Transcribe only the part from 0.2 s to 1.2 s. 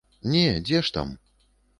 Не, дзе ж там!